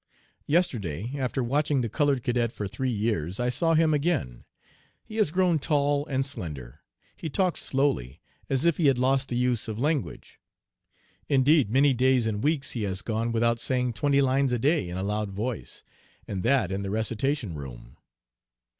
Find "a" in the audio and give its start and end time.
14.51-14.57, 14.97-15.03